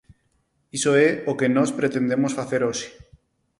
Iso 0.77 0.91
é 1.07 1.09
o 1.31 1.33
que 1.39 1.53
nós 1.57 1.69
pretendemos 1.79 2.35
facer 2.39 2.61
hoxe. 2.67 2.89